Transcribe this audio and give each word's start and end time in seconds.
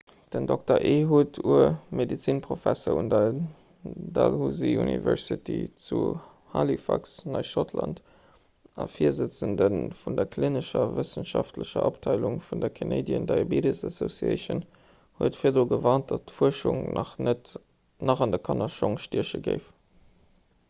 den 0.33 0.47
dr. 0.49 0.77
ehud 0.91 1.37
ur 1.55 1.59
medezinprofesser 1.97 2.95
un 3.01 3.09
der 3.11 3.35
dalhousie 4.15 4.71
university 4.85 5.57
zu 5.87 5.99
halifax 6.53 7.11
neischottland 7.35 8.01
a 8.85 8.89
virsëtzende 8.95 9.67
vun 9.99 10.17
der 10.21 10.29
klinescher 10.37 10.87
a 10.87 10.97
wëssenschaftlecher 10.97 11.85
abteilung 11.91 12.41
vun 12.49 12.65
der 12.65 12.73
canadian 12.81 13.29
diabetes 13.35 13.85
association 13.93 14.65
huet 15.21 15.41
virdru 15.43 15.67
gewarnt 15.77 16.09
datt 16.15 16.29
d'fuerschung 16.33 16.83
nach 18.11 18.23
an 18.27 18.37
de 18.37 18.43
kannerschong 18.51 19.01
stieche 19.09 19.47
géif 19.51 19.73